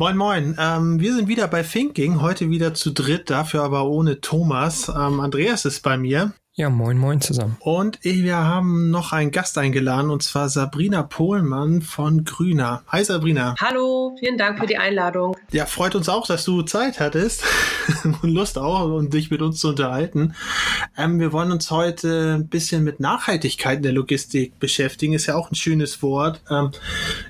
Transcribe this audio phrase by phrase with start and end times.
[0.00, 0.56] Moin, moin.
[0.58, 4.88] Ähm, wir sind wieder bei Thinking, heute wieder zu dritt, dafür aber ohne Thomas.
[4.88, 6.32] Ähm, Andreas ist bei mir.
[6.60, 7.56] Ja, moin, moin zusammen.
[7.60, 12.82] Und wir haben noch einen Gast eingeladen, und zwar Sabrina Pohlmann von Grüner.
[12.88, 13.54] Hi Sabrina.
[13.58, 15.34] Hallo, vielen Dank für die Einladung.
[15.52, 17.44] Ja, freut uns auch, dass du Zeit hattest
[18.04, 20.34] und Lust auch, um dich mit uns zu unterhalten.
[20.98, 25.14] Ähm, wir wollen uns heute ein bisschen mit Nachhaltigkeit in der Logistik beschäftigen.
[25.14, 26.72] Ist ja auch ein schönes Wort, ähm,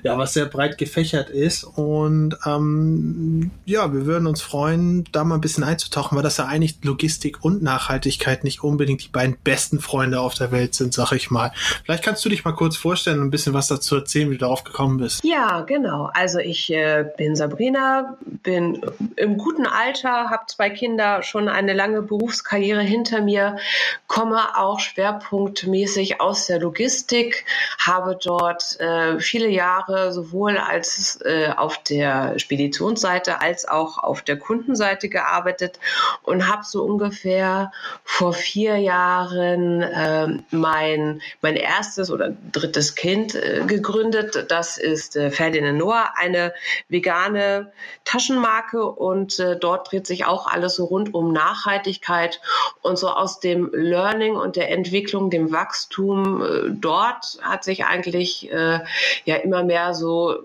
[0.03, 1.63] ja, was sehr breit gefächert ist.
[1.63, 6.47] Und ähm, ja, wir würden uns freuen, da mal ein bisschen einzutauchen, weil das ja
[6.47, 10.95] eigentlich Logistik und Nachhaltigkeit nicht unbedingt die beiden beiden besten Freunde auf der Welt sind,
[10.95, 11.51] sag ich mal.
[11.83, 14.39] Vielleicht kannst du dich mal kurz vorstellen und ein bisschen was dazu erzählen, wie du
[14.39, 15.23] darauf gekommen bist.
[15.23, 16.09] Ja, genau.
[16.13, 18.81] Also ich äh, bin Sabrina, bin
[19.17, 23.57] im guten Alter, habe zwei Kinder, schon eine lange Berufskarriere hinter mir,
[24.07, 27.45] komme auch schwerpunktmäßig aus der Logistik,
[27.77, 34.39] habe dort äh, viele Jahre sowohl als äh, auf der Speditionsseite als auch auf der
[34.39, 35.79] Kundenseite gearbeitet
[36.23, 37.71] und habe so ungefähr
[38.03, 44.45] vor vier Jahren Jahren äh, mein, mein erstes oder drittes Kind äh, gegründet.
[44.49, 46.53] Das ist äh, Ferdinand Noah, eine
[46.87, 47.71] vegane
[48.05, 52.39] Taschenmarke und äh, dort dreht sich auch alles so rund um Nachhaltigkeit
[52.81, 58.51] und so aus dem Learning und der Entwicklung, dem Wachstum äh, dort hat sich eigentlich
[58.51, 58.79] äh,
[59.25, 60.39] ja immer mehr so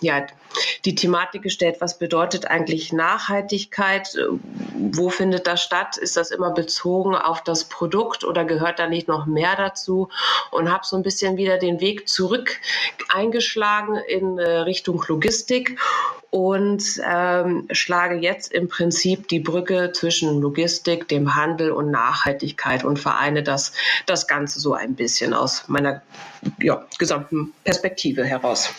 [0.00, 0.26] ja
[0.84, 4.16] die Thematik gestellt, was bedeutet eigentlich Nachhaltigkeit?
[4.74, 5.98] Wo findet das statt?
[5.98, 7.85] Ist das immer bezogen auf das Produkt
[8.24, 10.08] oder gehört da nicht noch mehr dazu?
[10.50, 12.58] Und habe so ein bisschen wieder den Weg zurück
[13.08, 15.78] eingeschlagen in äh, Richtung Logistik
[16.30, 22.98] und ähm, schlage jetzt im Prinzip die Brücke zwischen Logistik, dem Handel und Nachhaltigkeit und
[22.98, 23.72] vereine das,
[24.06, 26.02] das Ganze so ein bisschen aus meiner
[26.58, 28.70] ja, gesamten Perspektive heraus.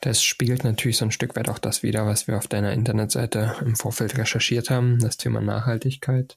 [0.00, 3.56] Das spiegelt natürlich so ein Stück weit auch das wieder, was wir auf deiner Internetseite
[3.60, 6.36] im Vorfeld recherchiert haben, das Thema Nachhaltigkeit.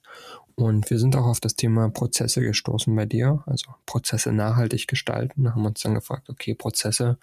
[0.60, 5.56] Und wir sind auch auf das Thema Prozesse gestoßen bei dir, also Prozesse nachhaltig gestalten.
[5.56, 7.18] Haben uns dann gefragt, okay, Prozesse,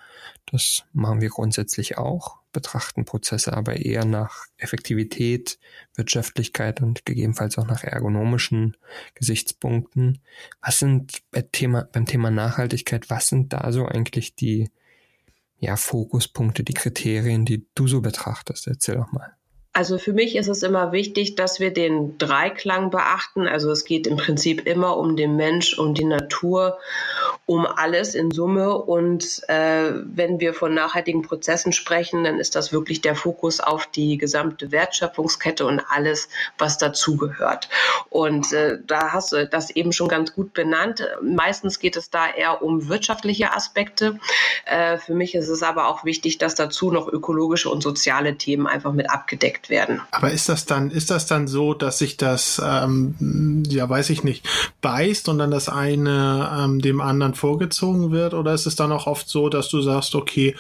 [0.51, 5.59] das machen wir grundsätzlich auch, betrachten Prozesse aber eher nach Effektivität,
[5.97, 8.79] Wirtschaftlichkeit und gegebenenfalls auch nach ergonomischen
[9.15, 10.23] Gesichtspunkten.
[10.63, 14.71] Was sind bei Thema, beim Thema Nachhaltigkeit, was sind da so eigentlich die
[15.59, 18.67] ja, Fokuspunkte, die Kriterien, die du so betrachtest?
[18.67, 19.37] Erzähl doch mal.
[19.77, 23.47] Also für mich ist es immer wichtig, dass wir den Dreiklang beachten.
[23.47, 26.79] Also es geht im Prinzip immer um den Mensch, um die Natur,
[27.47, 28.77] um alles in Summe.
[28.77, 33.87] Und äh, wenn wir von nachhaltigen Prozessen sprechen, dann ist das wirklich der Fokus auf
[33.87, 37.69] die gesamte Wertschöpfungskette und alles, was dazugehört.
[38.11, 41.07] Und äh, da hast du das eben schon ganz gut benannt.
[41.23, 44.19] Meistens geht es da eher um wirtschaftliche Aspekte.
[44.65, 48.67] Äh, für mich ist es aber auch wichtig, dass dazu noch ökologische und soziale Themen
[48.67, 50.03] einfach mit abgedeckt werden.
[50.11, 54.25] Aber ist das dann, ist das dann so, dass sich das, ähm, ja, weiß ich
[54.25, 54.49] nicht,
[54.81, 58.35] beißt und dann das eine ähm, dem anderen vorgezogen wird?
[58.35, 60.57] Oder ist es dann auch oft so, dass du sagst, okay,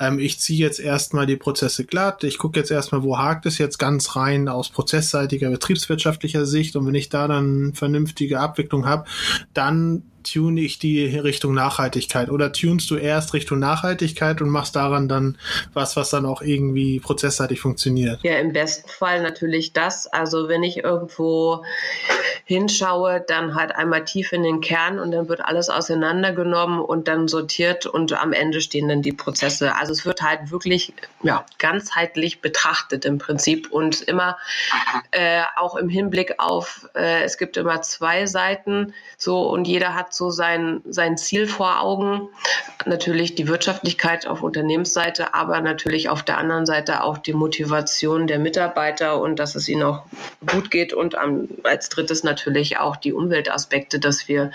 [0.00, 3.58] ähm, ich ziehe jetzt erstmal die Prozesse glatt, ich gucke jetzt erstmal, wo hakt es
[3.58, 9.04] jetzt ganz rein aus prozessseitiger, betriebswirtschaftlicher Sicht und wenn ich da dann vernünftige Abwicklung habe,
[9.52, 15.08] dann tune ich die Richtung Nachhaltigkeit oder tunst du erst Richtung Nachhaltigkeit und machst daran
[15.08, 15.38] dann
[15.72, 18.20] was, was dann auch irgendwie prozessseitig funktioniert?
[18.22, 20.06] Ja, im besten Fall natürlich das.
[20.06, 21.64] Also wenn ich irgendwo
[22.44, 27.28] hinschaue, dann halt einmal tief in den Kern und dann wird alles auseinandergenommen und dann
[27.28, 29.76] sortiert und am Ende stehen dann die Prozesse.
[29.76, 34.38] Also es wird halt wirklich ja, ganzheitlich betrachtet im Prinzip und immer
[35.10, 40.13] äh, auch im Hinblick auf, äh, es gibt immer zwei Seiten so und jeder hat
[40.16, 42.28] so sein, sein Ziel vor Augen.
[42.86, 48.38] Natürlich die Wirtschaftlichkeit auf Unternehmensseite, aber natürlich auf der anderen Seite auch die Motivation der
[48.38, 50.04] Mitarbeiter und dass es ihnen auch
[50.46, 51.16] gut geht und
[51.64, 54.50] als drittes natürlich auch die Umweltaspekte, dass wir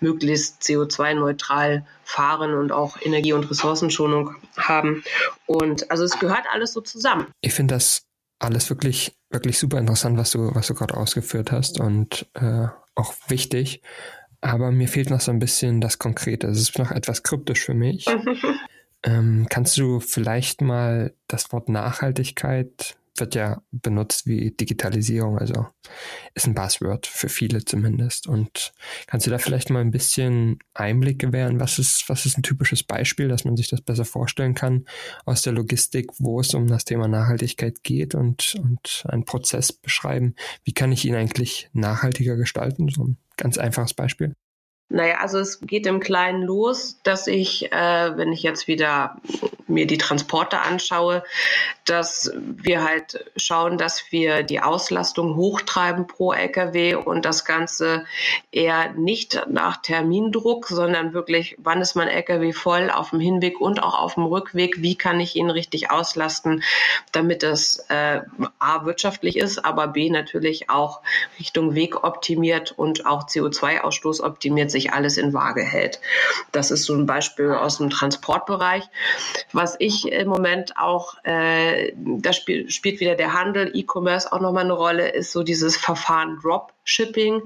[0.00, 5.02] möglichst CO2-neutral fahren und auch Energie- und Ressourcenschonung haben.
[5.46, 7.26] Und also es gehört alles so zusammen.
[7.40, 8.06] Ich finde das
[8.38, 13.14] alles wirklich, wirklich super interessant, was du, was du gerade ausgeführt hast und äh, auch
[13.28, 13.82] wichtig.
[14.46, 16.46] Aber mir fehlt noch so ein bisschen das Konkrete.
[16.46, 18.06] Es ist noch etwas kryptisch für mich.
[19.02, 25.66] ähm, kannst du vielleicht mal das Wort Nachhaltigkeit wird ja benutzt wie Digitalisierung, also
[26.34, 28.26] ist ein Buzzword für viele zumindest.
[28.26, 28.72] Und
[29.06, 31.60] kannst du da vielleicht mal ein bisschen Einblick gewähren?
[31.60, 34.86] Was ist, was ist ein typisches Beispiel, dass man sich das besser vorstellen kann
[35.24, 40.34] aus der Logistik, wo es um das Thema Nachhaltigkeit geht und, und einen Prozess beschreiben?
[40.64, 42.88] Wie kann ich ihn eigentlich nachhaltiger gestalten?
[42.88, 44.34] So ein ganz einfaches Beispiel.
[44.88, 49.16] Naja, also es geht im Kleinen los, dass ich, äh, wenn ich jetzt wieder
[49.66, 51.24] mir die Transporte anschaue,
[51.84, 58.04] dass wir halt schauen, dass wir die Auslastung hochtreiben pro Lkw und das Ganze
[58.52, 63.82] eher nicht nach Termindruck, sondern wirklich, wann ist mein Lkw voll auf dem Hinweg und
[63.82, 66.62] auch auf dem Rückweg, wie kann ich ihn richtig auslasten,
[67.10, 68.20] damit es äh,
[68.60, 71.00] A wirtschaftlich ist, aber B natürlich auch
[71.40, 76.00] Richtung Weg optimiert und auch CO2-Ausstoß optimiert sich alles in Waage hält.
[76.52, 78.84] Das ist so ein Beispiel aus dem Transportbereich.
[79.52, 84.64] Was ich im Moment auch, äh, da spiel, spielt wieder der Handel, E-Commerce auch nochmal
[84.64, 87.42] eine Rolle, ist so dieses Verfahren Dropshipping,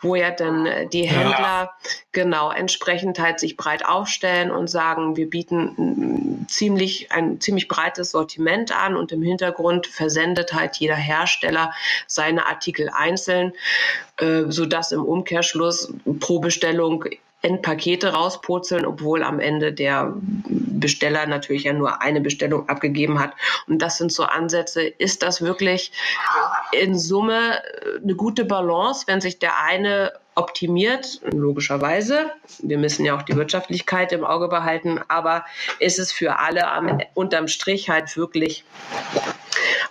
[0.00, 1.72] wo ja dann äh, die Händler ja.
[2.12, 8.76] genau entsprechend halt sich breit aufstellen und sagen, wir bieten ziemlich ein ziemlich breites Sortiment
[8.76, 11.72] an und im Hintergrund versendet halt jeder Hersteller
[12.06, 13.54] seine Artikel einzeln,
[14.18, 17.04] äh, sodass im Umkehrschluss pro Bestellung
[17.44, 23.32] Endpakete rauspurzeln, obwohl am Ende der Besteller natürlich ja nur eine Bestellung abgegeben hat.
[23.66, 24.82] Und das sind so Ansätze.
[24.82, 25.92] Ist das wirklich
[26.72, 27.60] in Summe
[28.02, 32.30] eine gute Balance, wenn sich der eine optimiert, logischerweise.
[32.60, 35.44] Wir müssen ja auch die Wirtschaftlichkeit im Auge behalten, aber
[35.78, 38.64] ist es für alle am, unterm Strich halt wirklich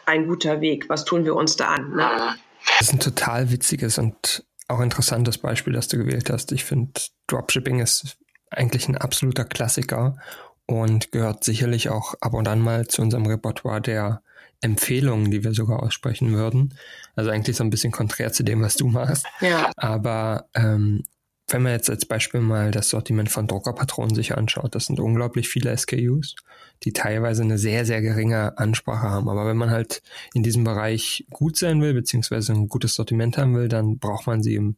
[0.06, 0.90] ein guter Weg?
[0.90, 1.96] Was tun wir uns da an?
[1.96, 2.36] Ne?
[2.80, 6.52] Das ist ein total witziges und auch interessantes Beispiel, das du gewählt hast.
[6.52, 8.18] Ich finde, Dropshipping ist
[8.50, 10.18] eigentlich ein absoluter Klassiker
[10.66, 14.22] und gehört sicherlich auch ab und an mal zu unserem Repertoire der
[14.62, 16.74] Empfehlungen, die wir sogar aussprechen würden.
[17.16, 19.26] Also eigentlich so ein bisschen konträr zu dem, was du machst.
[19.42, 19.72] Ja.
[19.76, 21.04] Aber ähm,
[21.48, 25.50] wenn man jetzt als Beispiel mal das Sortiment von Druckerpatronen sich anschaut, das sind unglaublich
[25.50, 26.36] viele SKUs,
[26.84, 29.30] die teilweise eine sehr, sehr geringe Ansprache haben.
[29.30, 30.02] Aber wenn man halt
[30.34, 34.42] in diesem Bereich gut sein will, beziehungsweise ein gutes Sortiment haben will, dann braucht man
[34.42, 34.78] sie im,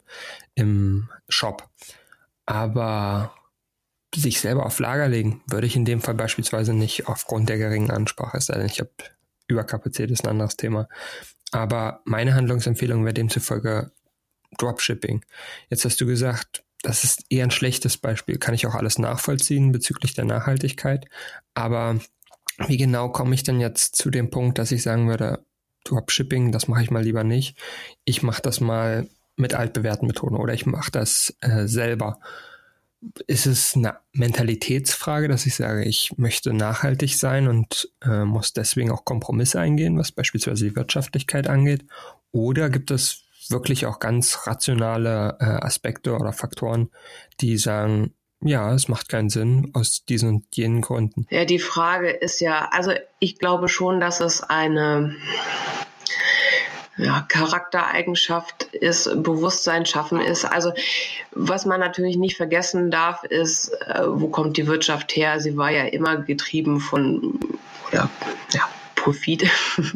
[0.55, 1.69] im Shop.
[2.45, 3.33] Aber
[4.15, 7.91] sich selber auf Lager legen, würde ich in dem Fall beispielsweise nicht aufgrund der geringen
[7.91, 8.91] Ansprache, es sei denn, ich habe
[9.47, 10.87] Überkapazität, ist ein anderes Thema.
[11.51, 13.91] Aber meine Handlungsempfehlung wäre demzufolge
[14.57, 15.23] Dropshipping.
[15.69, 18.37] Jetzt hast du gesagt, das ist eher ein schlechtes Beispiel.
[18.37, 21.07] Kann ich auch alles nachvollziehen bezüglich der Nachhaltigkeit.
[21.55, 21.99] Aber
[22.67, 25.43] wie genau komme ich denn jetzt zu dem Punkt, dass ich sagen würde,
[25.83, 27.57] Dropshipping, das mache ich mal lieber nicht.
[28.05, 32.19] Ich mache das mal mit altbewährten Methoden oder ich mache das äh, selber.
[33.27, 38.91] Ist es eine Mentalitätsfrage, dass ich sage, ich möchte nachhaltig sein und äh, muss deswegen
[38.91, 41.85] auch Kompromisse eingehen, was beispielsweise die Wirtschaftlichkeit angeht?
[42.31, 46.89] Oder gibt es wirklich auch ganz rationale äh, Aspekte oder Faktoren,
[47.41, 51.25] die sagen, ja, es macht keinen Sinn aus diesen und jenen Gründen.
[51.29, 55.15] Ja, die Frage ist ja, also ich glaube schon, dass es eine
[56.97, 60.45] ja, Charaktereigenschaft ist, Bewusstsein schaffen ist.
[60.45, 60.73] Also
[61.31, 65.39] was man natürlich nicht vergessen darf, ist, äh, wo kommt die Wirtschaft her?
[65.39, 67.39] Sie war ja immer getrieben von
[67.89, 68.09] oder
[68.51, 69.49] ja, Profit.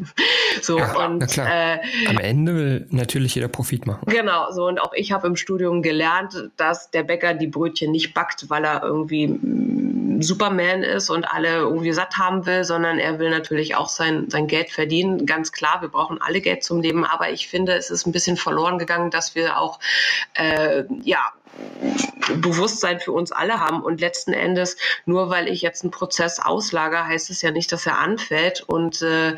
[0.62, 4.04] so ja, und äh, am Ende will natürlich jeder Profit machen.
[4.07, 8.13] Genau, so und auch ich habe im Studium gelernt, dass der Bäcker die Brötchen nicht
[8.13, 9.28] backt, weil er irgendwie
[10.21, 14.48] Superman ist und alle irgendwie satt haben will, sondern er will natürlich auch sein, sein
[14.48, 15.25] Geld verdienen.
[15.25, 18.38] Ganz klar, wir brauchen alle Geld zum Leben, aber ich finde, es ist ein bisschen
[18.38, 19.80] verloren gegangen, dass wir auch
[20.33, 21.33] äh, ja
[22.35, 23.81] Bewusstsein für uns alle haben.
[23.81, 27.85] Und letzten Endes, nur weil ich jetzt einen Prozess auslager, heißt es ja nicht, dass
[27.85, 28.61] er anfällt.
[28.61, 29.35] Und äh,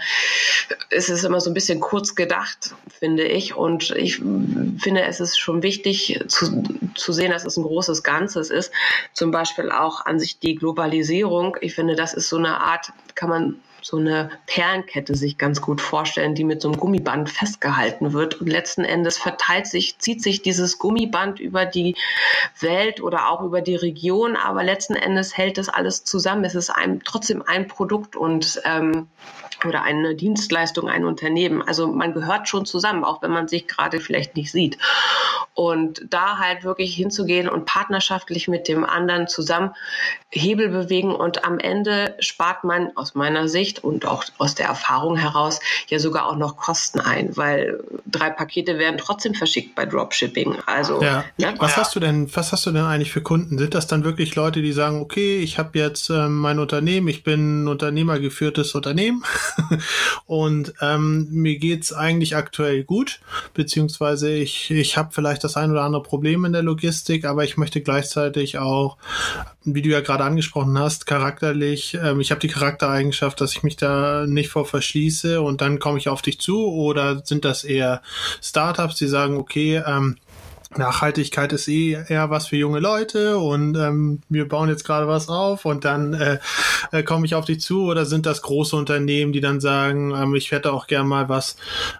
[0.89, 3.55] es ist immer so ein bisschen kurz gedacht, finde ich.
[3.55, 6.63] Und ich finde, es ist schon wichtig zu,
[6.95, 8.71] zu sehen, dass es ein großes Ganzes ist.
[9.13, 11.57] Zum Beispiel auch an sich die Globalisierung.
[11.61, 15.81] Ich finde, das ist so eine Art, kann man so eine Perlenkette sich ganz gut
[15.81, 18.39] vorstellen, die mit so einem Gummiband festgehalten wird.
[18.39, 21.95] Und letzten Endes verteilt sich, zieht sich dieses Gummiband über die
[22.59, 26.43] Welt oder auch über die Region, aber letzten Endes hält das alles zusammen.
[26.43, 29.07] Es ist ein, trotzdem ein Produkt und ähm,
[29.65, 31.61] oder eine Dienstleistung, ein Unternehmen.
[31.61, 34.77] Also man gehört schon zusammen, auch wenn man sich gerade vielleicht nicht sieht.
[35.53, 39.71] Und da halt wirklich hinzugehen und partnerschaftlich mit dem anderen zusammen
[40.29, 45.17] Hebel bewegen und am Ende spart man aus meiner Sicht und auch aus der Erfahrung
[45.17, 50.57] heraus ja sogar auch noch Kosten ein, weil drei Pakete werden trotzdem verschickt bei Dropshipping.
[50.65, 51.25] Also ja.
[51.37, 51.53] Ne?
[51.57, 53.57] was hast du denn, was hast du denn eigentlich für Kunden?
[53.57, 57.23] Sind das dann wirklich Leute, die sagen, okay, ich habe jetzt ähm, mein Unternehmen, ich
[57.23, 59.23] bin ein unternehmergeführtes Unternehmen
[60.25, 63.19] und ähm, mir geht's eigentlich aktuell gut,
[63.53, 67.57] beziehungsweise ich, ich habe vielleicht das ein oder andere Problem in der Logistik, aber ich
[67.57, 68.97] möchte gleichzeitig auch,
[69.63, 73.75] wie du ja gerade angesprochen hast, charakterlich, ähm, ich habe die Charaktereigenschaft, dass ich mich
[73.75, 78.01] da nicht vor verschließe und dann komme ich auf dich zu oder sind das eher
[78.41, 80.17] Startups, die sagen, okay, ähm,
[80.77, 85.27] Nachhaltigkeit ist eh eher was für junge Leute und ähm, wir bauen jetzt gerade was
[85.29, 86.39] auf und dann äh,
[86.91, 90.35] äh, komme ich auf dich zu oder sind das große Unternehmen, die dann sagen, ähm,
[90.35, 91.57] ich hätte auch gern mal was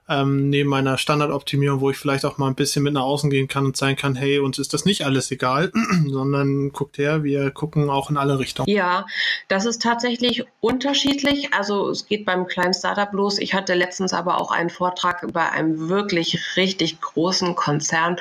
[0.07, 3.47] ähm, neben meiner Standardoptimierung, wo ich vielleicht auch mal ein bisschen mit nach außen gehen
[3.47, 5.71] kann und sagen kann, hey, uns ist das nicht alles egal,
[6.07, 8.69] sondern guckt her, wir gucken auch in alle Richtungen.
[8.69, 9.05] Ja,
[9.47, 11.53] das ist tatsächlich unterschiedlich.
[11.53, 13.37] Also es geht beim kleinen Startup los.
[13.39, 18.17] Ich hatte letztens aber auch einen Vortrag bei einem wirklich richtig großen Konzern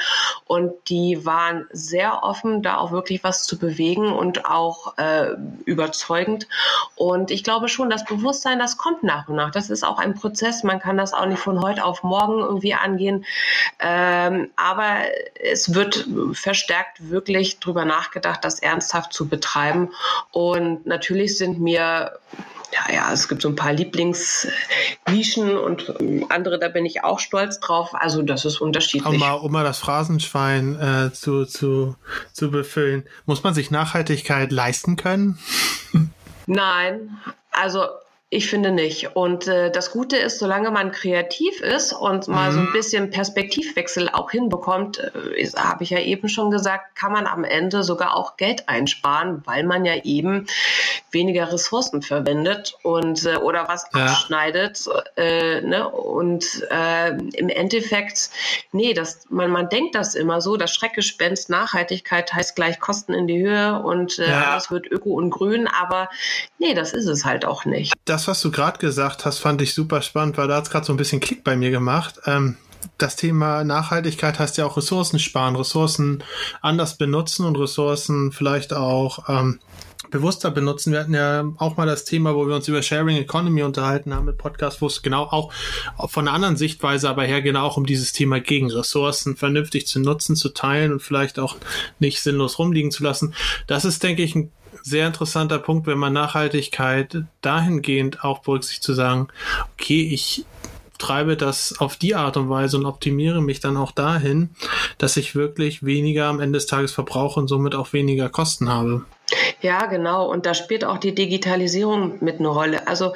[0.51, 6.49] und die waren sehr offen, da auch wirklich was zu bewegen und auch äh, überzeugend.
[6.97, 9.53] Und ich glaube schon, das Bewusstsein, das kommt nach und nach.
[9.53, 10.65] Das ist auch ein Prozess.
[10.65, 13.25] Man kann das auch nicht von heute auf morgen irgendwie angehen.
[13.79, 14.97] Ähm, aber
[15.41, 19.91] es wird verstärkt wirklich drüber nachgedacht, das ernsthaft zu betreiben.
[20.33, 22.19] Und natürlich sind mir
[22.73, 25.95] ja, ja, es gibt so ein paar Lieblingsnischen und
[26.31, 27.91] andere, da bin ich auch stolz drauf.
[27.93, 29.07] Also das ist unterschiedlich.
[29.07, 31.97] Um mal, um mal das Phrasenschwein äh, zu, zu,
[32.33, 35.39] zu befüllen, muss man sich Nachhaltigkeit leisten können?
[36.47, 37.19] Nein,
[37.51, 37.87] also
[38.33, 39.17] ich finde nicht.
[39.17, 42.55] Und äh, das Gute ist, solange man kreativ ist und mal mhm.
[42.55, 42.73] so ein mhm.
[42.73, 47.83] bisschen Perspektivwechsel auch hinbekommt, äh, habe ich ja eben schon gesagt, kann man am Ende
[47.83, 50.47] sogar auch Geld einsparen, weil man ja eben
[51.11, 54.07] weniger Ressourcen verwendet und äh, oder was ja.
[54.07, 54.89] abschneidet.
[55.17, 55.89] Äh, ne?
[55.89, 58.31] Und äh, im Endeffekt,
[58.71, 63.27] nee, das, man, man denkt das immer so, das Schreckgespenst Nachhaltigkeit heißt gleich Kosten in
[63.27, 64.53] die Höhe und äh, ja.
[64.53, 66.09] alles wird öko und grün, aber
[66.59, 67.93] nee, das ist es halt auch nicht.
[68.05, 70.71] Das das, was du gerade gesagt hast, fand ich super spannend, weil da hat es
[70.71, 72.21] gerade so ein bisschen Klick bei mir gemacht.
[72.27, 72.59] Ähm,
[72.99, 76.23] das Thema Nachhaltigkeit heißt ja auch Ressourcen sparen, Ressourcen
[76.61, 79.59] anders benutzen und Ressourcen vielleicht auch ähm,
[80.11, 80.93] bewusster benutzen.
[80.93, 84.27] Wir hatten ja auch mal das Thema, wo wir uns über Sharing Economy unterhalten haben
[84.27, 85.51] mit Podcast, wo es genau auch
[86.09, 89.99] von einer anderen Sichtweise aber her genau auch um dieses Thema gegen Ressourcen vernünftig zu
[89.99, 91.57] nutzen, zu teilen und vielleicht auch
[92.01, 93.35] nicht sinnlos rumliegen zu lassen.
[93.67, 98.95] Das ist, denke ich, ein sehr interessanter Punkt, wenn man Nachhaltigkeit dahingehend auch berücksichtigt zu
[98.95, 99.29] sagen,
[99.75, 100.45] okay, ich
[100.99, 104.51] treibe das auf die Art und Weise und optimiere mich dann auch dahin,
[104.99, 109.05] dass ich wirklich weniger am Ende des Tages verbrauche und somit auch weniger Kosten habe.
[109.61, 110.29] Ja, genau.
[110.31, 112.87] Und da spielt auch die Digitalisierung mit eine Rolle.
[112.87, 113.15] Also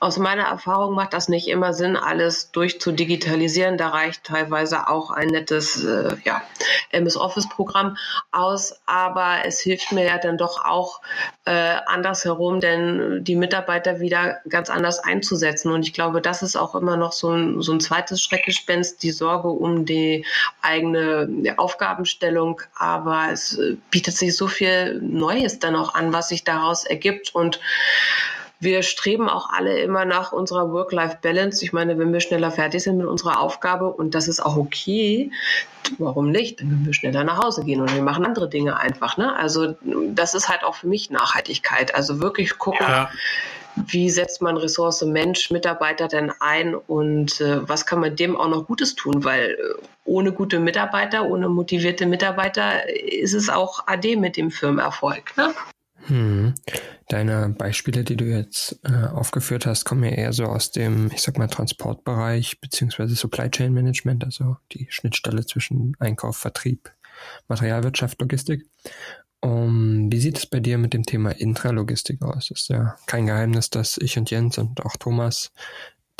[0.00, 3.78] aus meiner Erfahrung macht das nicht immer Sinn, alles durchzudigitalisieren.
[3.78, 6.42] Da reicht teilweise auch ein nettes äh, ja,
[6.90, 7.96] MS Office-Programm
[8.32, 8.80] aus.
[8.86, 11.00] Aber es hilft mir ja dann doch auch
[11.44, 15.70] äh, andersherum, denn die Mitarbeiter wieder ganz anders einzusetzen.
[15.70, 19.12] Und ich glaube, das ist auch immer noch so ein, so ein zweites Schreckgespenst, die
[19.12, 20.24] Sorge um die
[20.62, 22.60] eigene Aufgabenstellung.
[22.74, 25.29] Aber es äh, bietet sich so viel Neues
[25.64, 27.34] dann auch an, was sich daraus ergibt.
[27.34, 27.60] Und
[28.60, 31.64] wir streben auch alle immer nach unserer Work-Life-Balance.
[31.64, 35.32] Ich meine, wenn wir schneller fertig sind mit unserer Aufgabe und das ist auch okay,
[35.98, 36.60] warum nicht?
[36.60, 39.16] Dann können wir schneller nach Hause gehen und wir machen andere Dinge einfach.
[39.16, 39.34] Ne?
[39.34, 39.76] Also
[40.08, 41.94] das ist halt auch für mich Nachhaltigkeit.
[41.94, 43.10] Also wirklich gucken, ja.
[43.76, 48.48] Wie setzt man Ressource Mensch, Mitarbeiter denn ein und äh, was kann man dem auch
[48.48, 49.24] noch Gutes tun?
[49.24, 55.36] Weil äh, ohne gute Mitarbeiter, ohne motivierte Mitarbeiter ist es auch AD mit dem Firmenerfolg.
[55.36, 55.54] Ne?
[56.06, 56.54] Hm.
[57.08, 61.22] Deine Beispiele, die du jetzt äh, aufgeführt hast, kommen ja eher so aus dem, ich
[61.22, 66.90] sag mal, Transportbereich beziehungsweise Supply Chain Management, also die Schnittstelle zwischen Einkauf, Vertrieb,
[67.48, 68.64] Materialwirtschaft, Logistik.
[69.42, 72.50] Um, wie sieht es bei dir mit dem Thema Intralogistik aus?
[72.50, 75.52] Ist ja kein Geheimnis, dass ich und Jens und auch Thomas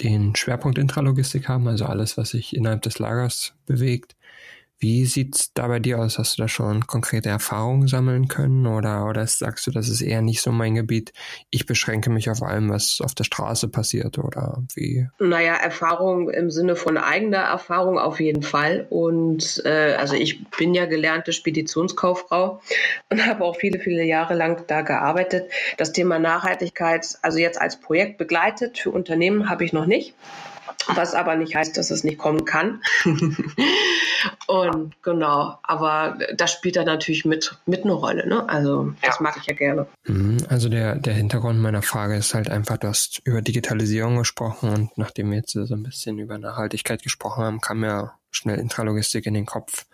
[0.00, 4.16] den Schwerpunkt Intralogistik haben, also alles, was sich innerhalb des Lagers bewegt.
[4.82, 6.18] Wie sieht's da bei dir aus?
[6.18, 10.22] Hast du da schon konkrete Erfahrungen sammeln können oder, oder sagst du, das ist eher
[10.22, 11.12] nicht so mein Gebiet?
[11.50, 15.06] Ich beschränke mich auf allem, was auf der Straße passiert oder wie?
[15.18, 18.86] Naja, Erfahrung im Sinne von eigener Erfahrung auf jeden Fall.
[18.88, 22.62] Und äh, also ich bin ja gelernte Speditionskauffrau
[23.10, 25.50] und habe auch viele, viele Jahre lang da gearbeitet.
[25.76, 30.14] Das Thema Nachhaltigkeit, also jetzt als Projekt begleitet für Unternehmen habe ich noch nicht
[30.86, 32.82] was aber nicht heißt, dass es nicht kommen kann.
[34.46, 38.28] und genau, aber das spielt da natürlich mit, mit eine Rolle.
[38.28, 38.48] Ne?
[38.48, 39.22] Also das ja.
[39.22, 39.86] mag ich ja gerne.
[40.06, 44.70] Mhm, also der, der Hintergrund meiner Frage ist halt einfach, du hast über Digitalisierung gesprochen
[44.70, 49.26] und nachdem wir jetzt so ein bisschen über Nachhaltigkeit gesprochen haben, kam ja schnell Intralogistik
[49.26, 49.86] in den Kopf.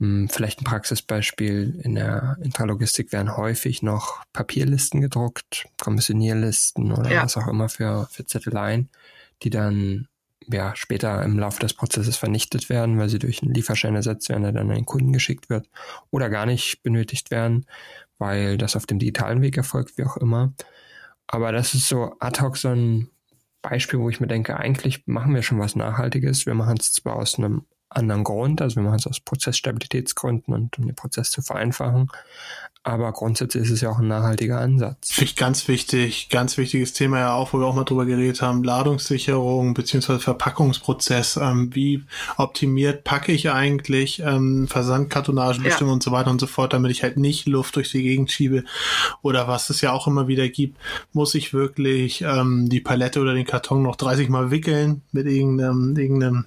[0.00, 1.80] Hm, vielleicht ein Praxisbeispiel.
[1.82, 7.24] In der Intralogistik werden häufig noch Papierlisten gedruckt, Kommissionierlisten oder ja.
[7.24, 8.90] was auch immer für, für Zetteleien,
[9.42, 10.08] die dann
[10.50, 14.42] ja, später im Laufe des Prozesses vernichtet werden, weil sie durch einen Lieferschein ersetzt werden,
[14.42, 15.68] der dann an den Kunden geschickt wird
[16.10, 17.66] oder gar nicht benötigt werden,
[18.18, 20.52] weil das auf dem digitalen Weg erfolgt, wie auch immer.
[21.26, 23.10] Aber das ist so ad hoc so ein
[23.62, 26.46] Beispiel, wo ich mir denke, eigentlich machen wir schon was Nachhaltiges.
[26.46, 28.60] Wir machen es zwar aus einem anderen Grund.
[28.60, 32.10] Also wir machen es aus Prozessstabilitätsgründen und um den Prozess zu vereinfachen.
[32.84, 35.12] Aber grundsätzlich ist es ja auch ein nachhaltiger Ansatz.
[35.12, 38.40] Finde ich ganz wichtig, ganz wichtiges Thema ja auch, wo wir auch mal drüber geredet
[38.40, 41.36] haben, Ladungssicherung beziehungsweise Verpackungsprozess.
[41.36, 42.04] Ähm, wie
[42.36, 45.94] optimiert packe ich eigentlich ähm, Versandkartonagenbestimmungen ja.
[45.94, 48.64] und so weiter und so fort, damit ich halt nicht Luft durch die Gegend schiebe
[49.22, 50.78] oder was es ja auch immer wieder gibt,
[51.12, 55.96] muss ich wirklich ähm, die Palette oder den Karton noch 30 Mal wickeln mit irgendeinem,
[55.96, 56.46] irgendeinem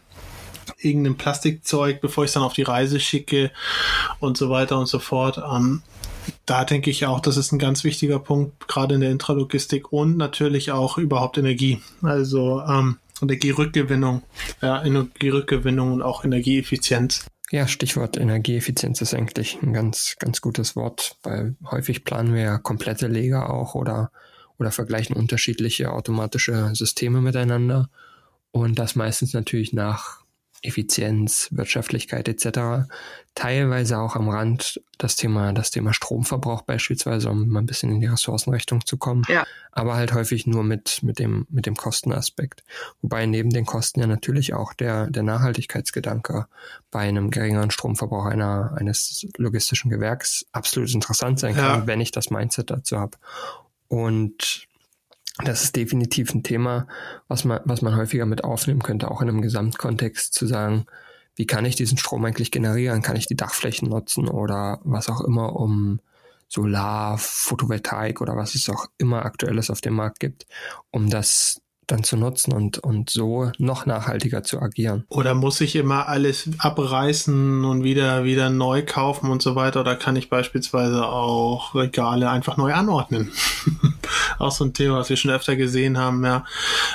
[0.78, 3.52] irgendeinem Plastikzeug, bevor ich es dann auf die Reise schicke
[4.20, 5.38] und so weiter und so fort.
[5.38, 5.82] Ähm,
[6.46, 10.18] da denke ich auch, das ist ein ganz wichtiger Punkt, gerade in der Intralogistik und
[10.18, 11.82] natürlich auch überhaupt Energie.
[12.02, 14.24] Also ähm, Energierückgewinnung,
[14.62, 17.26] ja, Energierückgewinnung und auch Energieeffizienz.
[17.52, 22.58] Ja, Stichwort Energieeffizienz ist eigentlich ein ganz, ganz gutes Wort, weil häufig planen wir ja
[22.58, 24.12] komplette Leger auch oder,
[24.58, 27.90] oder vergleichen unterschiedliche automatische Systeme miteinander
[28.52, 30.21] und das meistens natürlich nach
[30.64, 32.88] Effizienz, Wirtschaftlichkeit etc.
[33.34, 38.00] Teilweise auch am Rand das Thema, das Thema Stromverbrauch beispielsweise, um mal ein bisschen in
[38.00, 39.24] die Ressourcenrechnung zu kommen.
[39.28, 39.46] Ja.
[39.72, 42.64] Aber halt häufig nur mit, mit dem, mit dem Kostenaspekt.
[43.02, 46.48] Wobei neben den Kosten ja natürlich auch der, der Nachhaltigkeitsgedanke
[46.92, 51.88] bei einem geringeren Stromverbrauch einer, eines logistischen Gewerks absolut interessant sein kann, ja.
[51.88, 53.18] wenn ich das Mindset dazu habe.
[53.88, 54.68] Und
[55.38, 56.88] das ist definitiv ein Thema,
[57.28, 60.86] was man, was man häufiger mit aufnehmen könnte, auch in einem Gesamtkontext zu sagen,
[61.36, 63.02] wie kann ich diesen Strom eigentlich generieren?
[63.02, 66.00] Kann ich die Dachflächen nutzen oder was auch immer, um
[66.50, 70.46] Solar, Photovoltaik oder was es auch immer aktuelles auf dem Markt gibt,
[70.92, 75.06] um das dann zu nutzen und, und so noch nachhaltiger zu agieren.
[75.10, 79.82] Oder muss ich immer alles abreißen und wieder, wieder neu kaufen und so weiter?
[79.82, 83.32] Oder kann ich beispielsweise auch Regale einfach neu anordnen?
[84.40, 86.46] auch so ein Thema, was wir schon öfter gesehen haben, ja.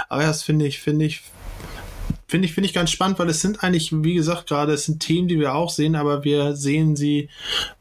[0.08, 1.23] Aber das finde ich, finde ich,
[2.26, 5.00] finde ich, finde ich ganz spannend, weil es sind eigentlich, wie gesagt, gerade, es sind
[5.00, 7.28] Themen, die wir auch sehen, aber wir sehen sie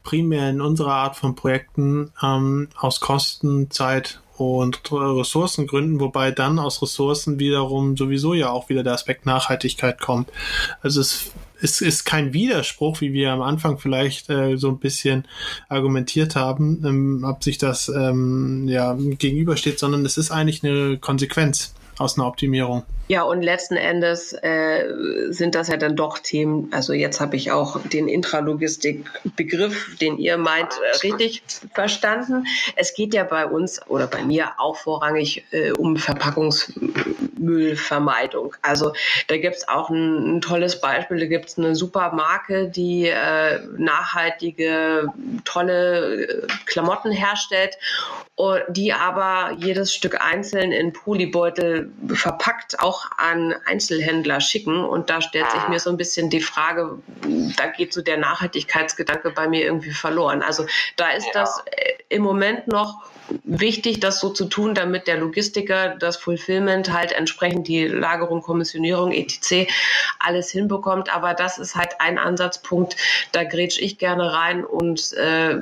[0.02, 6.82] primär in unserer Art von Projekten ähm, aus Kosten, Zeit und Ressourcengründen, wobei dann aus
[6.82, 10.30] Ressourcen wiederum sowieso ja auch wieder der Aspekt Nachhaltigkeit kommt.
[10.82, 15.26] Also es es ist kein Widerspruch, wie wir am Anfang vielleicht äh, so ein bisschen
[15.68, 21.74] argumentiert haben, ähm, ob sich das ähm, ja gegenübersteht, sondern es ist eigentlich eine Konsequenz
[21.98, 22.84] aus einer Optimierung.
[23.08, 24.84] Ja, und letzten Endes äh,
[25.28, 30.38] sind das ja dann doch Themen, also jetzt habe ich auch den Intralogistik-Begriff, den ihr
[30.38, 32.48] meint, äh, richtig verstanden.
[32.74, 38.56] Es geht ja bei uns oder bei mir auch vorrangig äh, um Verpackungsmüllvermeidung.
[38.60, 38.92] Also
[39.28, 43.06] da gibt es auch ein, ein, tolles Beispiel, da gibt es eine super Marke, die
[43.06, 45.12] äh, nachhaltige,
[45.44, 47.78] tolle äh, Klamotten herstellt,
[48.68, 54.84] die aber jedes Stück einzeln in Polybeutel verpackt, auch auch an Einzelhändler schicken.
[54.84, 55.68] Und da stellt sich ah.
[55.68, 56.98] mir so ein bisschen die Frage,
[57.56, 60.42] da geht so der Nachhaltigkeitsgedanke bei mir irgendwie verloren.
[60.42, 61.32] Also da ist ja.
[61.34, 63.02] das äh, im Moment noch
[63.44, 69.12] wichtig, das so zu tun, damit der Logistiker das Fulfillment halt entsprechend die Lagerung, Kommissionierung,
[69.12, 69.70] etc.
[70.18, 71.14] alles hinbekommt.
[71.14, 72.96] Aber das ist halt ein Ansatzpunkt,
[73.32, 75.56] da grätsch ich gerne rein und äh,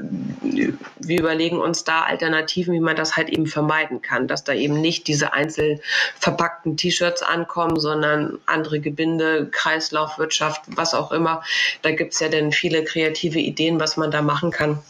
[0.98, 4.81] wir überlegen uns da Alternativen, wie man das halt eben vermeiden kann, dass da eben
[4.81, 5.81] nicht diese einzeln
[6.18, 11.42] verpackten T-Shirts ankommen, sondern andere Gebinde, Kreislaufwirtschaft, was auch immer.
[11.83, 14.83] Da gibt es ja dann viele kreative Ideen, was man da machen kann,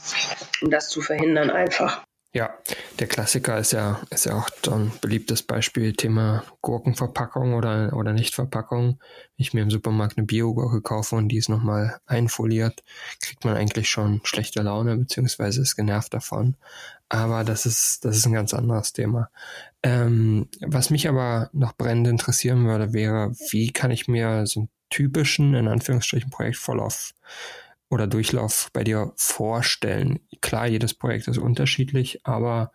[0.62, 2.02] um das zu verhindern einfach.
[2.36, 2.52] Ja,
[2.98, 8.98] der Klassiker ist ja, ist ja auch ein beliebtes Beispiel, Thema Gurkenverpackung oder, oder Nichtverpackung.
[8.98, 8.98] Wenn
[9.36, 12.82] ich mir im Supermarkt eine Biogurke kaufe und die ist nochmal einfoliert,
[13.20, 16.56] kriegt man eigentlich schon schlechte Laune, beziehungsweise ist genervt davon.
[17.08, 19.30] Aber das ist, das ist ein ganz anderes Thema.
[19.84, 24.68] Ähm, was mich aber noch brennend interessieren würde, wäre, wie kann ich mir so einen
[24.90, 27.14] typischen, in Anführungsstrichen, Projektvorlauf
[27.94, 30.20] oder Durchlauf bei dir vorstellen?
[30.40, 32.72] Klar, jedes Projekt ist unterschiedlich, aber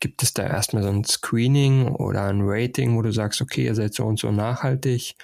[0.00, 3.74] gibt es da erstmal so ein Screening oder ein Rating, wo du sagst, okay, ihr
[3.74, 5.14] seid so und so nachhaltig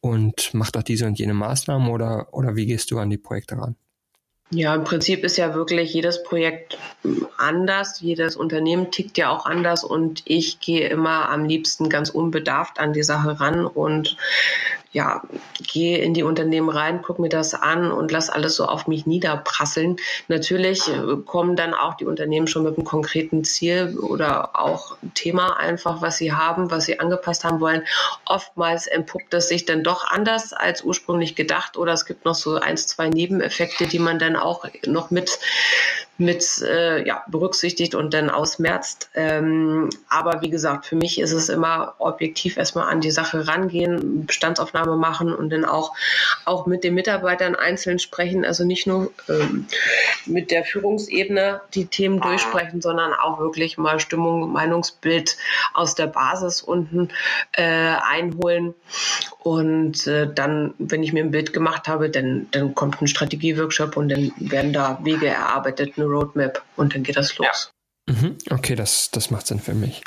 [0.00, 3.56] und macht auch diese und jene Maßnahmen oder, oder wie gehst du an die Projekte
[3.56, 3.76] ran?
[4.50, 6.78] Ja, im Prinzip ist ja wirklich jedes Projekt
[7.36, 8.00] anders.
[8.00, 12.92] Jedes Unternehmen tickt ja auch anders und ich gehe immer am liebsten ganz unbedarft an
[12.92, 14.16] die Sache ran und
[14.96, 15.20] ja,
[15.62, 19.04] gehe in die Unternehmen rein, gucke mir das an und lass alles so auf mich
[19.04, 19.96] niederprasseln.
[20.28, 25.58] Natürlich äh, kommen dann auch die Unternehmen schon mit einem konkreten Ziel oder auch Thema
[25.58, 27.82] einfach, was sie haben, was sie angepasst haben wollen.
[28.24, 32.54] Oftmals entpuppt das sich dann doch anders als ursprünglich gedacht oder es gibt noch so
[32.54, 35.38] eins, zwei Nebeneffekte, die man dann auch noch mit
[36.18, 39.10] mit äh, ja, berücksichtigt und dann ausmerzt.
[39.14, 44.26] Ähm, aber wie gesagt, für mich ist es immer objektiv erstmal an die Sache rangehen,
[44.26, 45.94] Bestandsaufnahme machen und dann auch,
[46.44, 48.44] auch mit den Mitarbeitern einzeln sprechen.
[48.44, 49.66] Also nicht nur ähm,
[50.24, 55.36] mit der Führungsebene die Themen durchsprechen, sondern auch wirklich mal Stimmung, Meinungsbild
[55.74, 57.10] aus der Basis unten
[57.52, 58.74] äh, einholen.
[59.40, 63.96] Und äh, dann, wenn ich mir ein Bild gemacht habe, dann, dann kommt ein Strategieworkshop
[63.96, 67.70] und dann werden da Wege erarbeitet, eine Roadmap und dann geht das los.
[68.06, 68.36] Mhm.
[68.50, 70.02] Okay, das, das macht Sinn für mich.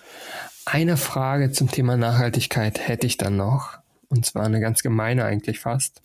[0.65, 3.77] Eine Frage zum Thema Nachhaltigkeit hätte ich dann noch.
[4.09, 6.01] Und zwar eine ganz gemeine eigentlich fast.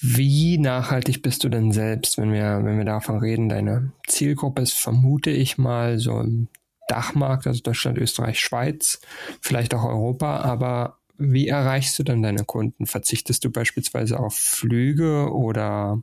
[0.00, 3.48] Wie nachhaltig bist du denn selbst, wenn wir, wenn wir davon reden?
[3.48, 6.48] Deine Zielgruppe ist, vermute ich mal, so im
[6.86, 9.00] Dachmarkt, also Deutschland, Österreich, Schweiz,
[9.40, 12.86] vielleicht auch Europa, aber wie erreichst du dann deine Kunden?
[12.86, 16.00] Verzichtest du beispielsweise auf Flüge oder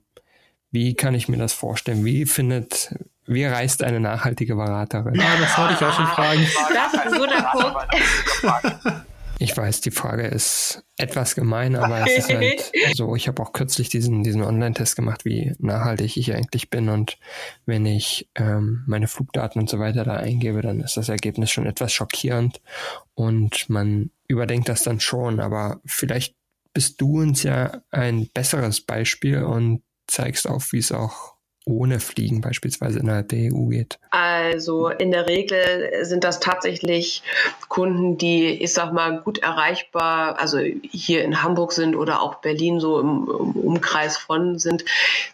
[0.72, 2.06] wie kann ich mir das vorstellen?
[2.06, 5.16] Wie findet, wie reist eine nachhaltige Beraterin?
[5.16, 6.48] Ja, das wollte ich auch schon fragen.
[6.74, 7.42] Das ist ein guter
[8.84, 9.06] Punkt.
[9.38, 13.52] Ich weiß, die Frage ist etwas gemein, aber es ist halt so, ich habe auch
[13.52, 16.88] kürzlich diesen, diesen Online-Test gemacht, wie nachhaltig ich eigentlich bin.
[16.88, 17.18] Und
[17.66, 21.66] wenn ich ähm, meine Flugdaten und so weiter da eingebe, dann ist das Ergebnis schon
[21.66, 22.62] etwas schockierend
[23.14, 25.42] und man überdenkt das dann schon.
[25.42, 26.36] Aber vielleicht
[26.74, 32.42] bist du uns ja ein besseres Beispiel und zeigst auf, wie es auch ohne Fliegen
[32.42, 34.00] beispielsweise innerhalb der EU geht?
[34.12, 37.24] Also in der Regel sind das tatsächlich
[37.68, 42.80] Kunden, die, ich sag mal, gut erreichbar, also hier in Hamburg sind oder auch Berlin
[42.80, 44.86] so im, Umkreis von sind.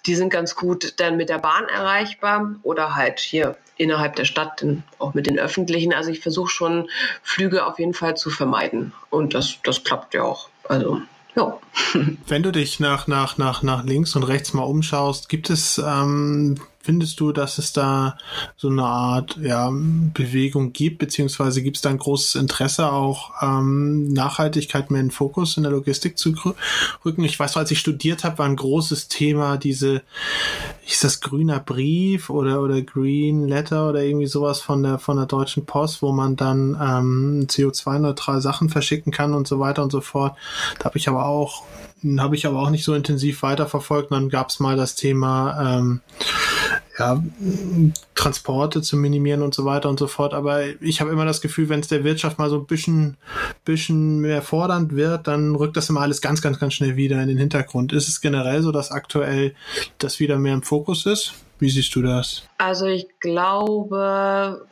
[0.05, 4.65] Die sind ganz gut dann mit der Bahn erreichbar oder halt hier innerhalb der Stadt,
[4.99, 5.93] auch mit den öffentlichen.
[5.93, 6.89] Also ich versuche schon
[7.23, 10.49] Flüge auf jeden Fall zu vermeiden und das, das klappt ja auch.
[10.63, 11.01] Also
[11.35, 11.59] ja.
[12.27, 16.59] Wenn du dich nach, nach, nach, nach links und rechts mal umschaust, gibt es, ähm,
[16.83, 18.17] findest du, dass es da
[18.57, 24.07] so eine Art ja, Bewegung gibt, beziehungsweise gibt es da ein großes Interesse auch ähm,
[24.09, 26.33] Nachhaltigkeit mehr in den Fokus in der Logistik zu
[27.05, 27.23] rücken?
[27.23, 30.01] Ich weiß, als ich studiert habe, war ein großes Thema diese,
[30.87, 35.25] ist das grüner Brief oder oder Green Letter oder irgendwie sowas von der von der
[35.25, 40.01] Deutschen Post, wo man dann ähm, CO2-neutral Sachen verschicken kann und so weiter und so
[40.01, 40.35] fort.
[40.79, 41.63] Da habe ich aber auch
[42.17, 44.11] habe ich aber auch nicht so intensiv weiterverfolgt.
[44.11, 46.01] Dann gab es mal das Thema ähm,
[47.01, 47.23] ja,
[48.13, 50.33] Transporte zu minimieren und so weiter und so fort.
[50.33, 53.17] Aber ich habe immer das Gefühl, wenn es der Wirtschaft mal so ein bisschen,
[53.65, 57.27] bisschen mehr fordernd wird, dann rückt das immer alles ganz, ganz, ganz schnell wieder in
[57.27, 57.91] den Hintergrund.
[57.91, 59.55] Ist es generell so, dass aktuell
[59.97, 61.33] das wieder mehr im Fokus ist?
[61.61, 62.41] Wie siehst du das?
[62.57, 64.65] Also ich glaube,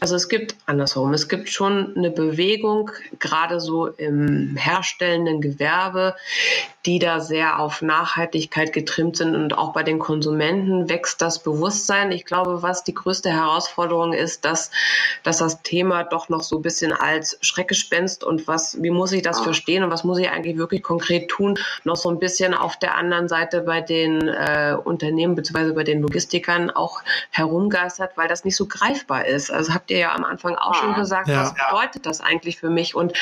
[0.00, 6.14] also es gibt andersrum, es gibt schon eine Bewegung, gerade so im herstellenden Gewerbe,
[6.86, 12.12] die da sehr auf Nachhaltigkeit getrimmt sind und auch bei den Konsumenten wächst das Bewusstsein.
[12.12, 14.70] Ich glaube, was die größte Herausforderung ist, dass,
[15.22, 19.22] dass das Thema doch noch so ein bisschen als Schreckgespenst und was, wie muss ich
[19.22, 22.78] das verstehen und was muss ich eigentlich wirklich konkret tun, noch so ein bisschen auf
[22.78, 25.72] der anderen Seite bei den äh, Unternehmen bzw.
[25.72, 29.50] bei den Logistikern auch herumgeistert, weil das nicht so greifbar ist.
[29.50, 31.42] Also habt ihr ja am Anfang auch schon ah, gesagt, ja.
[31.42, 32.94] was bedeutet das eigentlich für mich?
[32.94, 33.14] Und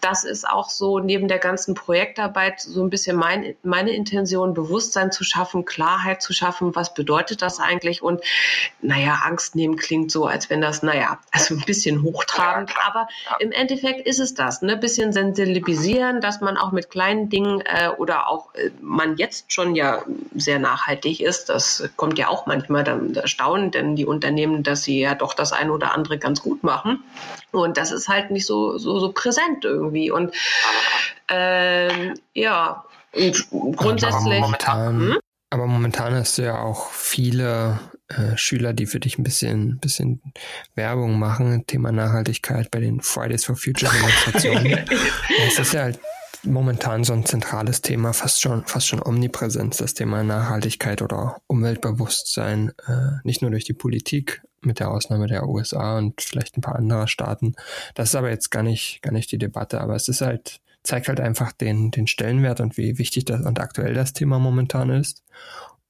[0.00, 5.12] das ist auch so neben der ganzen Projektarbeit so ein bisschen mein, meine Intention, Bewusstsein
[5.12, 8.02] zu schaffen, Klarheit zu schaffen, was bedeutet das eigentlich?
[8.02, 8.22] Und
[8.80, 13.52] naja, Angst nehmen klingt so, als wenn das, naja, also ein bisschen hochtrabend, aber im
[13.52, 14.76] Endeffekt ist es das, ne?
[14.76, 19.74] Bisschen sensibilisieren, dass man auch mit kleinen Dingen äh, oder auch äh, man jetzt schon
[19.74, 20.02] ja
[20.34, 25.00] sehr nachhaltig ist, das kommt ja auch manchmal dann erstaunen, denn die Unternehmen, dass sie
[25.00, 27.02] ja doch das eine oder andere ganz gut machen.
[27.52, 30.10] Und das ist halt nicht so, so, so präsent irgendwie.
[30.10, 30.34] Und
[31.28, 34.38] ähm, ja, und grundsätzlich.
[34.38, 35.18] Aber momentan, hm?
[35.50, 40.20] aber momentan hast du ja auch viele äh, Schüler, die für dich ein bisschen, bisschen
[40.74, 44.84] Werbung machen, Thema Nachhaltigkeit bei den Fridays for Future Demonstrationen.
[45.46, 46.00] Es ist ja halt
[46.44, 52.72] momentan so ein zentrales Thema, fast schon, fast schon Omnipräsenz, das Thema Nachhaltigkeit oder Umweltbewusstsein,
[52.86, 56.76] äh, nicht nur durch die Politik, mit der Ausnahme der USA und vielleicht ein paar
[56.76, 57.54] anderer Staaten.
[57.94, 61.08] Das ist aber jetzt gar nicht, gar nicht die Debatte, aber es ist halt, zeigt
[61.08, 65.22] halt einfach den, den Stellenwert und wie wichtig das und aktuell das Thema momentan ist.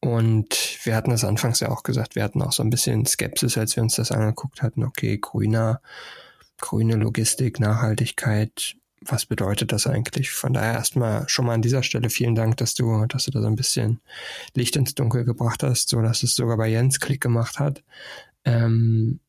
[0.00, 3.56] Und wir hatten das anfangs ja auch gesagt, wir hatten auch so ein bisschen Skepsis,
[3.56, 4.84] als wir uns das angeguckt hatten.
[4.84, 5.80] Okay, grüner,
[6.60, 10.30] grüne Logistik, Nachhaltigkeit, was bedeutet das eigentlich?
[10.30, 13.40] Von daher erstmal schon mal an dieser Stelle vielen Dank, dass du, dass du da
[13.40, 14.00] so ein bisschen
[14.54, 17.82] Licht ins Dunkel gebracht hast, so dass es sogar bei Jens Klick gemacht hat.
[18.44, 19.20] Ähm,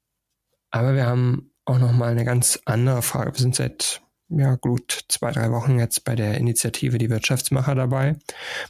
[0.72, 3.34] aber wir haben auch noch mal eine ganz andere Frage.
[3.34, 8.16] Wir sind seit ja gut zwei drei Wochen jetzt bei der Initiative die Wirtschaftsmacher dabei,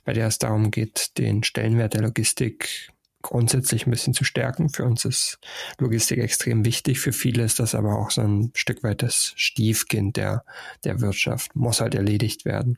[0.04, 2.92] bei der es darum geht, den Stellenwert der Logistik
[3.26, 4.70] grundsätzlich ein bisschen zu stärken.
[4.70, 5.40] Für uns ist
[5.80, 7.00] Logistik extrem wichtig.
[7.00, 10.46] Für viele ist das aber auch so ein Stück weit das Stiefkind der,
[10.84, 11.56] der Wirtschaft.
[11.56, 12.78] Muss halt erledigt werden.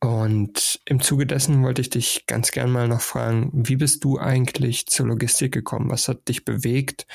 [0.00, 4.18] Und im Zuge dessen wollte ich dich ganz gern mal noch fragen, wie bist du
[4.18, 5.90] eigentlich zur Logistik gekommen?
[5.90, 7.06] Was hat dich bewegt,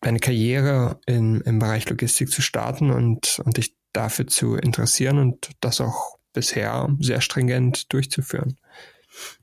[0.00, 5.50] deine Karriere in, im Bereich Logistik zu starten und, und dich dafür zu interessieren und
[5.60, 8.58] das auch bisher sehr stringent durchzuführen?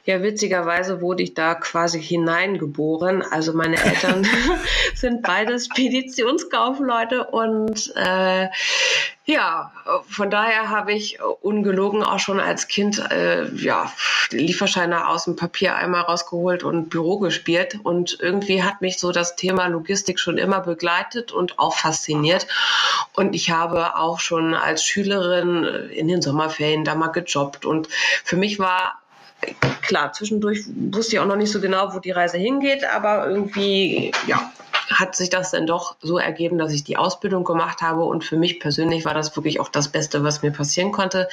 [0.05, 3.21] Ja, witzigerweise wurde ich da quasi hineingeboren.
[3.21, 4.27] Also meine Eltern
[4.95, 8.47] sind beide Speditionskaufleute und äh,
[9.25, 9.71] ja,
[10.07, 13.93] von daher habe ich ungelogen auch schon als Kind äh, ja,
[14.31, 17.77] Lieferscheine aus dem Papiereimer rausgeholt und Büro gespielt.
[17.83, 22.47] Und irgendwie hat mich so das Thema Logistik schon immer begleitet und auch fasziniert.
[23.13, 27.65] Und ich habe auch schon als Schülerin in den Sommerferien da mal gejobbt.
[27.65, 27.87] Und
[28.23, 28.99] für mich war
[29.81, 34.11] klar, zwischendurch wusste ich auch noch nicht so genau, wo die Reise hingeht, aber irgendwie,
[34.27, 34.51] ja,
[34.89, 38.03] hat sich das dann doch so ergeben, dass ich die Ausbildung gemacht habe.
[38.03, 41.29] Und für mich persönlich war das wirklich auch das Beste, was mir passieren konnte,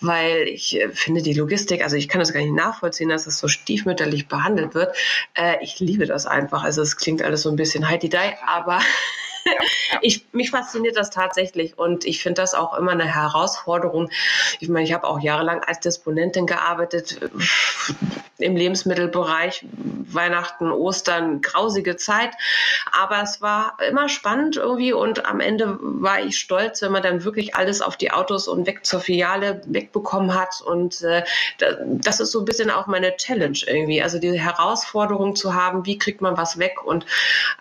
[0.00, 3.38] weil ich äh, finde die Logistik, also ich kann das gar nicht nachvollziehen, dass das
[3.38, 4.96] so stiefmütterlich behandelt wird.
[5.34, 6.62] Äh, ich liebe das einfach.
[6.62, 8.78] Also es klingt alles so ein bisschen heidi-dai, aber
[10.02, 14.10] ich, mich fasziniert das tatsächlich und ich finde das auch immer eine Herausforderung.
[14.60, 17.18] Ich meine, ich habe auch jahrelang als Disponentin gearbeitet
[18.38, 19.66] im Lebensmittelbereich,
[20.10, 22.30] Weihnachten, Ostern, grausige Zeit,
[22.92, 27.24] aber es war immer spannend irgendwie und am Ende war ich stolz, wenn man dann
[27.24, 30.60] wirklich alles auf die Autos und weg zur Filiale wegbekommen hat.
[30.64, 31.24] Und äh,
[31.80, 35.98] das ist so ein bisschen auch meine Challenge irgendwie, also diese Herausforderung zu haben, wie
[35.98, 36.84] kriegt man was weg?
[36.84, 37.06] Und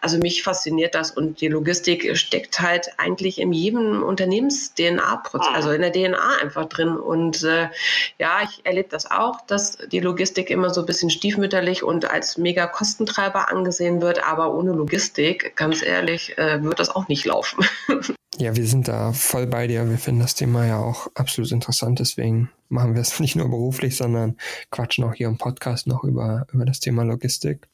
[0.01, 5.71] also mich fasziniert das und die Logistik Logistik steckt halt eigentlich in jedem Unternehmens-DNA-Prozess, also
[5.71, 6.97] in der DNA einfach drin.
[6.97, 7.69] Und äh,
[8.17, 12.37] ja, ich erlebe das auch, dass die Logistik immer so ein bisschen stiefmütterlich und als
[12.37, 14.27] mega Kostentreiber angesehen wird.
[14.27, 17.63] Aber ohne Logistik, ganz ehrlich, äh, wird das auch nicht laufen.
[18.39, 19.89] Ja, wir sind da voll bei dir.
[19.89, 21.97] Wir finden das Thema ja auch absolut interessant.
[21.97, 24.37] Deswegen machen wir es nicht nur beruflich, sondern
[24.69, 27.67] quatschen auch hier im Podcast noch über, über das Thema Logistik.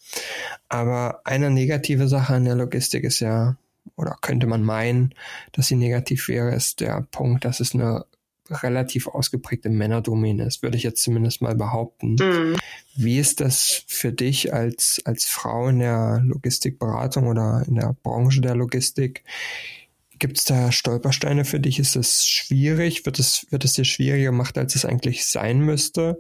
[0.70, 3.58] Aber eine negative Sache an der Logistik ist ja,
[3.96, 5.14] oder könnte man meinen,
[5.52, 8.06] dass sie negativ wäre, ist der Punkt, dass es eine
[8.50, 12.16] relativ ausgeprägte Männerdomäne ist, würde ich jetzt zumindest mal behaupten.
[12.20, 12.58] Mhm.
[12.96, 18.42] Wie ist das für dich als, als Frau in der Logistikberatung oder in der Branche
[18.42, 19.24] der Logistik?
[20.20, 21.80] Gibt es da Stolpersteine für dich?
[21.80, 23.06] Ist es schwierig?
[23.06, 26.20] Wird es, wird es dir schwieriger gemacht, als es eigentlich sein müsste?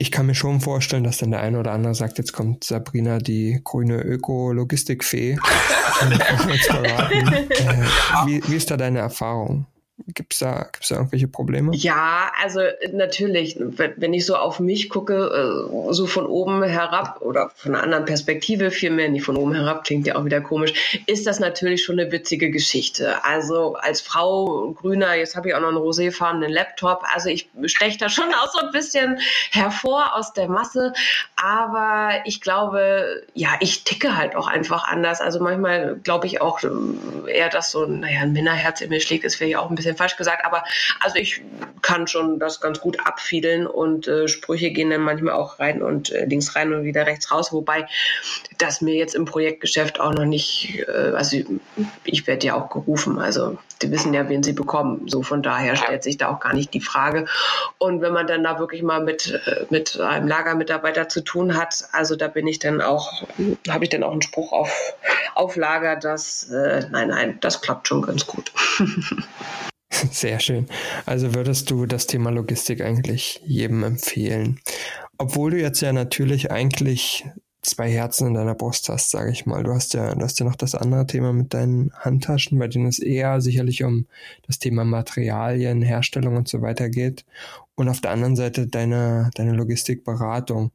[0.00, 3.18] Ich kann mir schon vorstellen, dass dann der eine oder andere sagt, jetzt kommt Sabrina,
[3.18, 5.32] die grüne Öko-Logistikfee.
[7.60, 7.84] äh,
[8.24, 9.66] wie, wie ist da deine Erfahrung?
[10.06, 11.74] Gibt es da, gibt's da irgendwelche Probleme?
[11.74, 12.60] Ja, also
[12.92, 17.84] natürlich, wenn ich so auf mich gucke, äh, so von oben herab oder von einer
[17.84, 21.84] anderen Perspektive vielmehr, nicht von oben herab, klingt ja auch wieder komisch, ist das natürlich
[21.84, 23.24] schon eine witzige Geschichte.
[23.24, 27.98] Also als Frau grüner, jetzt habe ich auch noch einen roséfarbenen Laptop, also ich steche
[27.98, 30.92] da schon auch so ein bisschen hervor aus der Masse,
[31.36, 35.20] aber ich glaube, ja, ich ticke halt auch einfach anders.
[35.20, 36.68] Also manchmal glaube ich auch äh,
[37.30, 39.98] eher, dass so, naja, ein Männerherz in mir schlägt, ist vielleicht auch ein bisschen bisschen
[39.98, 40.64] falsch gesagt, aber
[41.00, 41.42] also ich
[41.82, 46.10] kann schon das ganz gut abfiedeln und äh, Sprüche gehen dann manchmal auch rein und
[46.10, 47.86] äh, links rein und wieder rechts raus, wobei
[48.58, 51.36] das mir jetzt im Projektgeschäft auch noch nicht, äh, also
[52.04, 55.08] ich werde ja auch gerufen, also die wissen ja, wen sie bekommen.
[55.08, 57.26] So von daher stellt sich da auch gar nicht die Frage.
[57.78, 61.84] Und wenn man dann da wirklich mal mit, äh, mit einem Lagermitarbeiter zu tun hat,
[61.92, 63.22] also da bin ich dann auch,
[63.68, 64.94] habe ich dann auch einen Spruch auf,
[65.34, 68.52] auf Lager, dass, äh, nein, nein, das klappt schon ganz gut.
[70.10, 70.66] Sehr schön.
[71.06, 74.60] Also würdest du das Thema Logistik eigentlich jedem empfehlen?
[75.18, 77.26] Obwohl du jetzt ja natürlich eigentlich
[77.62, 79.62] zwei Herzen in deiner Brust hast, sage ich mal.
[79.62, 82.86] Du hast ja, du hast ja noch das andere Thema mit deinen Handtaschen, bei denen
[82.86, 84.06] es eher sicherlich um
[84.46, 87.26] das Thema Materialien, Herstellung und so weiter geht.
[87.74, 90.72] Und auf der anderen Seite deine, deine Logistikberatung.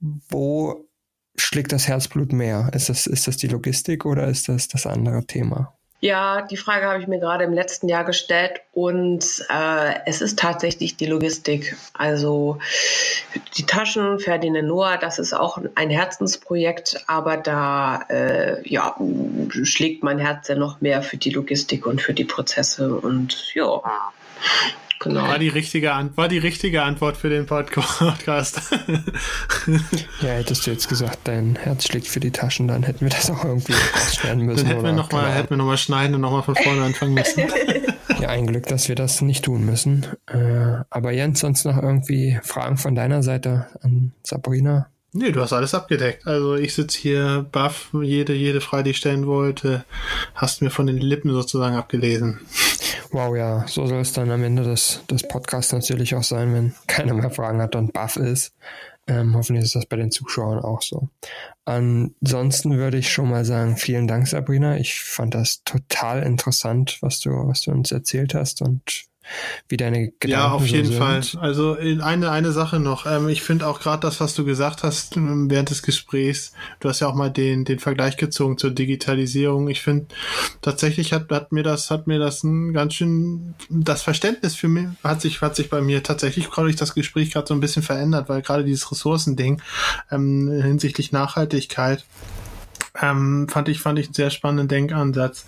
[0.00, 0.88] Wo
[1.36, 2.70] schlägt das Herzblut mehr?
[2.72, 5.77] Ist das, ist das die Logistik oder ist das das andere Thema?
[6.00, 10.38] Ja, die Frage habe ich mir gerade im letzten Jahr gestellt und äh, es ist
[10.38, 11.76] tatsächlich die Logistik.
[11.92, 12.58] Also
[13.56, 18.94] die Taschen Ferdinand Noah, das ist auch ein Herzensprojekt, aber da äh, ja,
[19.64, 23.82] schlägt mein Herz ja noch mehr für die Logistik und für die Prozesse und ja.
[25.00, 25.22] Genau.
[25.22, 28.60] War die richtige, war die richtige Antwort für den Podcast.
[30.20, 33.30] ja, hättest du jetzt gesagt, dein Herz schlägt für die Taschen, dann hätten wir das
[33.30, 34.64] auch irgendwie rausschneiden müssen.
[34.64, 37.44] Dann hätten wir nochmal hätten wir noch mal schneiden und nochmal von vorne anfangen müssen.
[38.20, 40.06] ja, ein Glück, dass wir das nicht tun müssen.
[40.26, 44.88] Äh, aber Jens, sonst noch irgendwie Fragen von deiner Seite an Sabrina?
[45.12, 46.26] Nee, du hast alles abgedeckt.
[46.26, 49.84] Also ich sitze hier, baff, jede, jede Frage, die ich stellen wollte,
[50.34, 52.40] hast mir von den Lippen sozusagen abgelesen.
[53.10, 56.74] Wow, ja, so soll es dann am Ende des, des Podcasts natürlich auch sein, wenn
[56.86, 58.52] keiner mehr Fragen hat und baff ist.
[59.06, 61.08] Ähm, hoffentlich ist das bei den Zuschauern auch so.
[61.64, 64.76] Ansonsten würde ich schon mal sagen, vielen Dank, Sabrina.
[64.76, 69.06] Ich fand das total interessant, was du, was du uns erzählt hast und
[69.68, 71.22] wie deine Gedanken Ja, auf jeden so Fall.
[71.40, 73.06] Also eine, eine Sache noch.
[73.06, 76.88] Ähm, ich finde auch gerade das, was du gesagt hast ähm, während des Gesprächs, du
[76.88, 79.68] hast ja auch mal den, den Vergleich gezogen zur Digitalisierung.
[79.68, 80.06] Ich finde,
[80.62, 84.88] tatsächlich hat, hat mir das, hat mir das ein ganz schön, das Verständnis für mich
[85.02, 87.82] hat sich, hat sich bei mir tatsächlich gerade durch das Gespräch gerade so ein bisschen
[87.82, 89.62] verändert, weil gerade dieses Ressourcending
[90.10, 92.04] ähm, hinsichtlich Nachhaltigkeit
[93.00, 95.46] ähm, fand ich, fand ich einen sehr spannenden Denkansatz.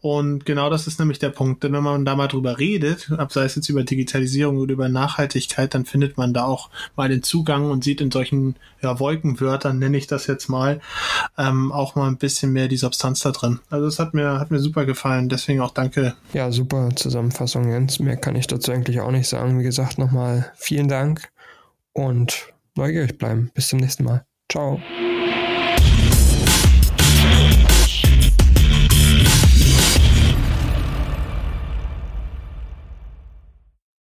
[0.00, 1.62] Und genau das ist nämlich der Punkt.
[1.62, 5.74] Denn wenn man da mal drüber redet, sei es jetzt über Digitalisierung oder über Nachhaltigkeit,
[5.74, 9.96] dann findet man da auch mal den Zugang und sieht in solchen ja, Wolkenwörtern, nenne
[9.96, 10.80] ich das jetzt mal,
[11.38, 13.60] ähm, auch mal ein bisschen mehr die Substanz da drin.
[13.70, 15.28] Also es hat mir, hat mir super gefallen.
[15.28, 16.14] Deswegen auch danke.
[16.32, 17.98] Ja, super Zusammenfassung, Jens.
[17.98, 19.58] Mehr kann ich dazu eigentlich auch nicht sagen.
[19.58, 21.28] Wie gesagt, nochmal vielen Dank
[21.92, 23.50] und neugierig bleiben.
[23.54, 24.24] Bis zum nächsten Mal.
[24.50, 24.80] Ciao.